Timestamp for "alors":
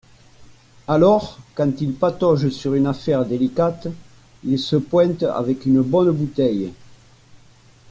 0.87-1.37